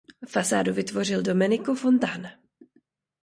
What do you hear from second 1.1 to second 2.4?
Domenico Fontana.